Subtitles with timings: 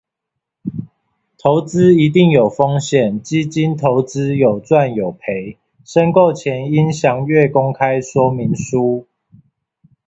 [1.37, 9.05] 投資一定有風險，基金投資有賺有賠，申購前應詳閱公開說明書。